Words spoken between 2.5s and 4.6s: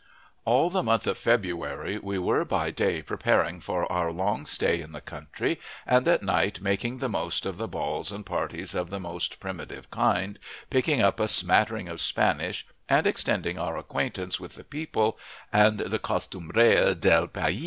day preparing for our long